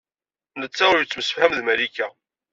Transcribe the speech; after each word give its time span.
Netta 0.59 0.85
ur 0.91 0.99
yettemsefham 1.01 1.51
ed 1.55 1.61
Malika. 1.67 2.07